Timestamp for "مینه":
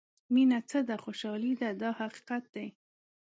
0.33-0.59